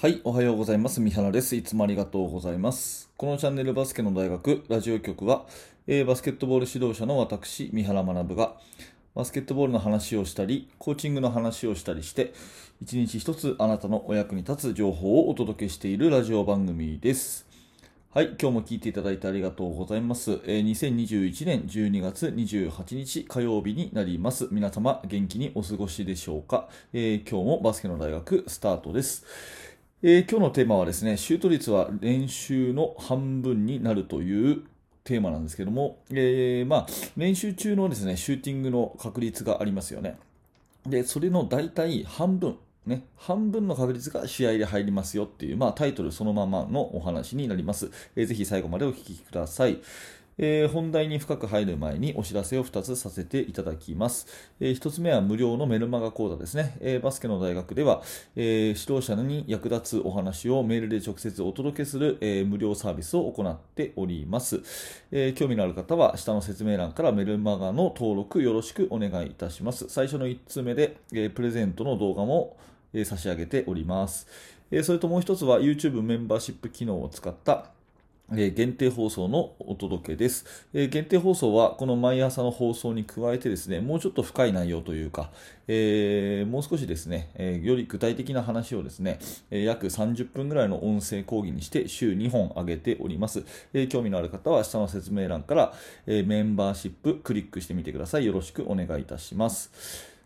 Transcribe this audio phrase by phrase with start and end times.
[0.00, 0.98] はい、おはようございます。
[0.98, 1.54] 三原です。
[1.54, 3.10] いつもありがとうございます。
[3.18, 5.44] このチャンネルバスケの大学ラジオ局は、
[5.86, 8.54] えーバスケットボール指導者の私、三原学が、
[9.14, 12.32] バスケットボールの話をしたり、コーチングの話をしたりして、
[12.80, 17.46] 一日一つあなたのお役に立つ情報をお届けしているラジオ番組です。
[18.12, 20.40] はい、今日も聞いていただいてありがとうございます。
[20.46, 24.48] えー2021年12月28日火曜日になります。
[24.50, 29.26] 皆様元気にお過ごしでしょうか、えー今日もバスケの大学スタートです。
[30.02, 34.62] えー今日のテーマはですね、シュート率は練習の半分になるという
[35.04, 40.18] テーマなんですけども、えーまあ、練習中のですね、シューティングの確率がありますよね。
[40.86, 47.90] で、それの大体半分、ね、半分の確率が試合で入りますよっていう、まあ、タイトルそのままのお話になります。
[48.16, 49.80] えーぜひ最後までお聞きください。
[50.42, 54.26] えー本題に深く入る前にお知らせを2つさせていただきます。
[54.58, 56.78] え1つ目は無料のメルマガ講座ですね。
[56.80, 58.02] えーバスケの大学では、
[58.36, 64.62] え指導者に役立つお話をメールで直接お届けする、え無料サービスを行っております、
[65.12, 69.90] え興味のある方は下の説明欄からメルマガの登録よろしくお願いいたします。
[69.90, 72.56] 最初の1つ目で、えプレゼントの動画も、
[73.04, 74.26] 差し上げております。
[74.82, 77.66] それともう一つは YouTube メンバーシップ機能を使った
[78.36, 85.30] え限定放送のお届けです、え限定放送はこの毎朝の放送に加えてですね、もうちょっと深い内容というか、
[85.66, 89.18] えーもう少しですね、えより具体的な話をですね、
[89.50, 93.44] え約30分ぐらいの音声講義にして週2本上げております。
[93.74, 95.72] え興味のある方は下の説明欄から、
[96.06, 98.26] えメンバーシップクリックしてみてください。
[98.26, 99.72] よろしくお願いいたします。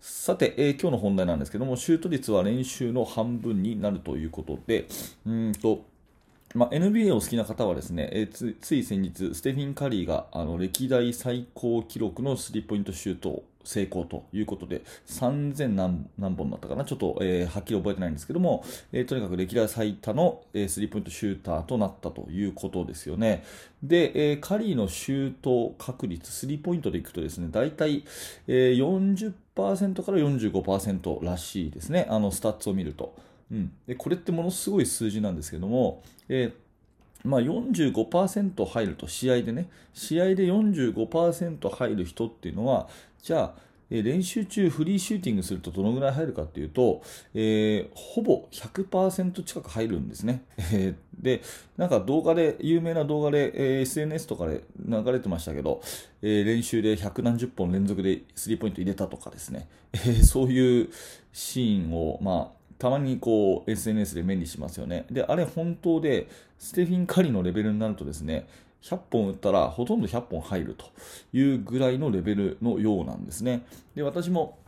[0.00, 4.88] さて、えー今日の本題なんですけども、シュート率は練習の半分になるということで、
[5.24, 5.84] うんと、
[6.54, 23.44] まあ、NBA を好きな方はですね、えーつつい先日、ステフィン・カリーがあの歴代最高記録のスリーポイントシュート成功ということで、3000何何本だったかな、ちょっと、えーはっきり覚えてないんですけども、えーとにかく歴代最多の、えースリーポイントシューターとなったということですよね。
[23.82, 28.04] で、えーカリーのシュート確率、スリーポイントでいくとですね、大体、
[28.46, 33.14] えー40%から45%らしいですね、あのスタッツを見ると。
[33.52, 36.62] うん、でこれってものすごい数字なんですけども、えー
[37.24, 42.88] まあ、45%入ると、試合でね、試合で45%入る人っていうのは、
[43.22, 47.02] じゃあ、え練習中フリーシューティングするとどのぐらい入るかっていうと、
[47.34, 50.42] えーほぼ100%近く入るんですね。
[50.72, 51.42] えで、
[51.76, 55.82] なんか動画で、有名な動画で、えー SNS とかで流れてましたけど、
[56.22, 60.88] えー練習で百何十本連続でスリーポイント入れたとかですね、 えそういう
[61.34, 65.06] シーンを、まあ、たまにこう SNS で目にしますよね。
[65.08, 66.26] で、あれ本当で、
[66.58, 68.48] ステフィン・カリのレベルになるとですね、
[68.82, 70.86] 100本打ったらほとんど100本入ると
[71.32, 73.64] いうぐらいのレベルのようなんですね。
[73.94, 74.58] で、私も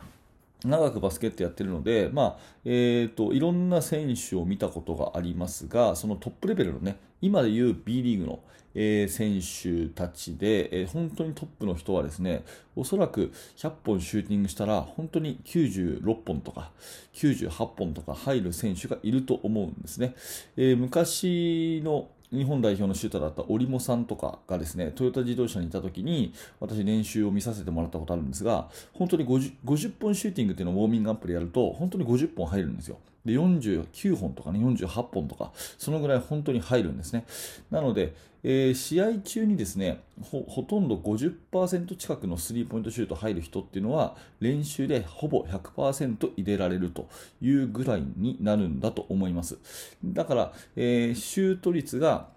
[0.63, 8.39] 長くバスケットやってるので、まあえー、といろんな選手を見たことがありますが、そのトップレベルのね、今でいう B リーグの、
[8.73, 12.43] えー選手たちで、えー本当にトップの人はですね、
[12.75, 16.71] おそらく100本シューティングしたら、本当に96本とか
[17.13, 20.15] 98本とか入る選手がいると思うんですね。
[20.57, 32.97] えー昔の日本代表のシューターだった織茂さんとかがですね、トヨタ自動車にいた時に、私練習を見させてもらったことあるんですが、本当に 50, 50本シューティングっていうのをウォーミングアップでやると、本当に50本入るんですよ。
[33.25, 37.25] で、49本とかね、48本とか、そのぐらい本当に入るんですね。
[37.71, 38.13] なので、
[38.43, 47.09] えー試合中にですねほ、ほとんど50%近くのスリーポイントシュート入る人っていうのは、練習でほぼ100%入れられると
[47.41, 49.57] いうぐらいになるんだと思います。
[50.03, 52.27] だから、えーシュート率が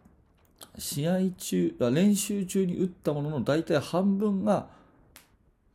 [0.78, 4.69] 試合中、練習中に打ったものの大体半分が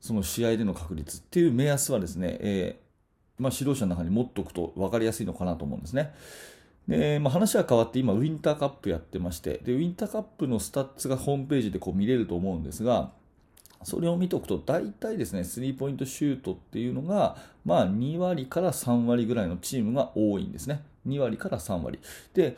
[0.02, 2.83] その試合での確率っていう目安はですね、えー
[3.40, 6.14] まあ、指導者の中に持っておくと分かりやすいのかなと思うんですね。
[6.88, 13.12] でまあ、話は変わって今、ウィンターカップやってましてで、ウィンターカップのスタッツがホームページでこう見れると思うんですが、
[13.84, 20.84] それを見ておくと、大体ですね、スリーポイントシュートっていうのが、まあ、2割から3割ぐらいのチームが多いんですね。
[21.08, 22.00] 2割から3割。
[22.34, 22.58] で、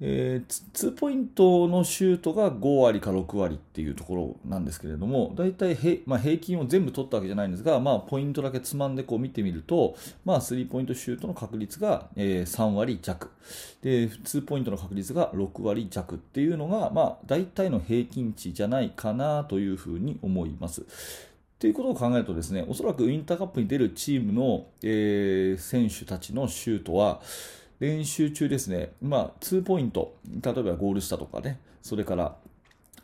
[0.00, 13.30] えーツーポイントのシュートが5割か6割っていうところなんですけれども、大体へ、まあ、平均を全部取ったわけじゃないんですが、まあ、ポイントだけつまんでこう見てみると、まあ、スリーポイントシュートの確率が、えー3割弱
[13.82, 20.84] で、ツーポイントの確率が6割弱っていうのが、まあ、大体の平均値じゃないかなというふうに思います。
[21.58, 27.22] ということを考えるとですね、おそらくウィンターカップに出るチームの、えー選手たちのシュートは、
[27.84, 32.36] 練習中ですね、まあ、2ポイント、例えばゴール下とかね、それから、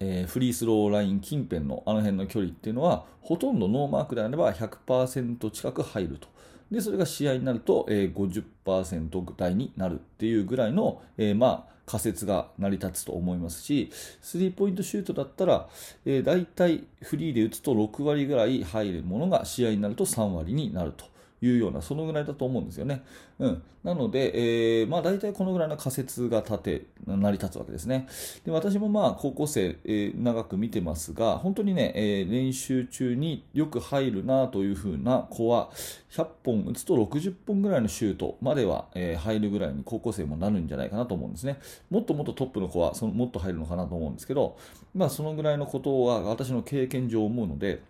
[0.01, 6.29] えーフリースローライン近辺のあの辺の距離っていうのは、ほとんどノーマークであれば100%近く入ると。
[6.71, 13.91] で、それが試合になると、えー、50%台になるっていうぐらいの、えー、まあ、仮説が成り立つと思いますし、
[14.23, 15.69] スリーポイントシュートだったら、
[16.07, 21.05] えー、大体フリーで打つと6割ぐらい入るものが試合になると3割になると。
[21.43, 23.03] いうような、そのぐらいだと思うんですよね。
[23.39, 23.63] うん。
[23.83, 28.07] なので、えー、まあ大体このぐらいの仮説が立て、成り立つわけですね。
[28.45, 35.71] で、私もまあ高校生、えー、長く見てますが、本当にね、えー、練習中によく入るなというふうな子は、
[36.11, 41.59] 100本打つと60本ぐらいのシュートまでは、えー、入るぐらいに高校生もなるんじゃないかなと思うんですね。
[41.89, 44.59] もっともっとトップの子はそのもっと入るのかなと思うんですけど、
[44.95, 47.81] まあそのぐらいのことは私の経験上思うので、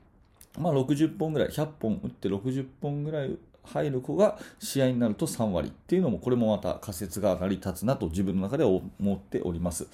[0.58, 9.86] まあ、60本ぐらい、100本打って60本ぐらい入る子が試合になると3割っていうのも、これもまた仮説が成り立つなと自分の中では思っております。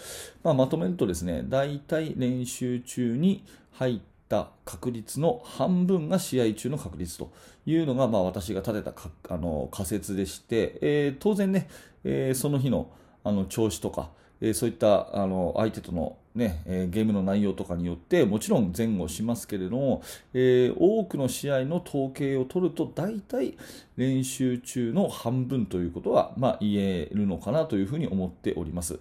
[0.43, 7.33] まあ、まとめるとですね、大体練習中に入った確率の半分が試合中の確率と
[7.67, 8.95] いうのが、まあ、私が立てた
[9.35, 11.69] あの仮説でして、えー、当然ね、
[12.05, 12.91] えー、その日の
[13.25, 20.03] あの調子とか、えー、そういったあの相手とのね、えゲームの内容とかによってもちろん前後しますけれども、
[20.35, 23.57] えー、多くの試合の統計を取ると大体
[23.97, 28.99] 練習中の半分ということは、まあ、言えるのかなというふうに思っております。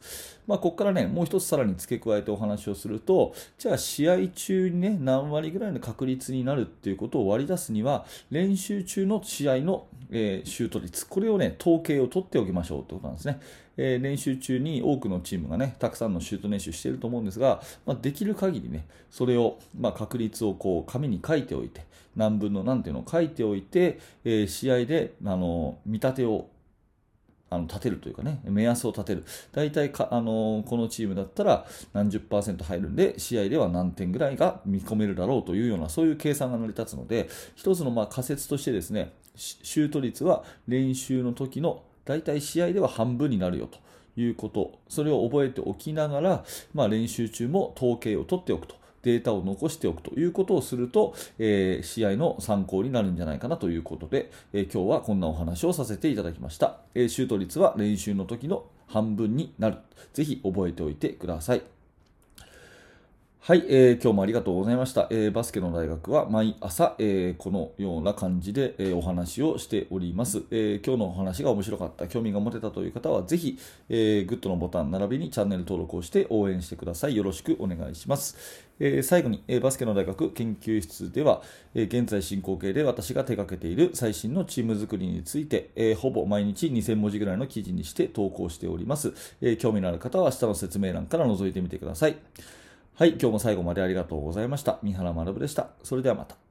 [0.47, 9.87] まあ、ここからね、もう一つさらに付け加えてお話をすると、じゃあ試合中にね、何割ぐらいの確率になるっていうことを割り出すには、練習中の試合の、
[10.17, 13.41] えー、シュート率、これをね、統計を取っておきましょうということなんですね。
[13.75, 21.81] えー、練習中に多くのチームがね、たくさんのシュート練習していると思うんですが、まあ、できる限りね、それを、まあ、確率をこう紙に書いておいて、
[22.15, 26.47] 何分の何ていうのを書いておいて、えー、試合であの見立てを
[27.50, 29.24] あの立てるというかね、目安を立てる。
[29.51, 43.80] 大体か、あのこのチームだったら何十パーセント入るんで、試合では何点ぐらいが見込めるだろうというような、そういう計算が成り立つので、一つのまあ仮説としてですね、シュート率は練習の時の大体試合では半分になるよと
[44.19, 48.75] いうこと、それを覚えておきながら、まあ、練習中も統計を取っておくと。
[49.06, 56.80] データを残しておくということをすると、えー、試合の参考になるんじゃないかなということで、えー、今日はこんなお話をさせていただきました。
[56.96, 59.78] えー、シュート率は練習の時の半分になる。
[60.13, 61.75] ぜひ覚えておいてください。
[63.47, 65.07] はい、えー、今日もありがとうございました。
[65.12, 70.81] えー、バスケの大学は毎朝、えー、このような感じで、え、お話をしております、え。
[70.83, 77.15] 今日のお話が面白かった、興味が持てたという方は、ぜひ、え、グッドのボタン並びにチャンネル登録をして応援してください。
[77.15, 78.36] よろしくお願いします。
[78.80, 81.44] え、最後に、え、バスケの大学研究室では、
[81.75, 89.13] え、現在進行形で私が手掛けている最新のチーム作りについて、え、ほぼ毎日2000文字ぐらいの記事にして投稿しております。
[89.39, 92.15] え、興味のある方は下の説明欄から覗いてみてください。
[92.97, 94.80] はい、今日も最後までありがとうございました。
[94.81, 95.68] 三原学でした。
[95.83, 96.44] それではまた。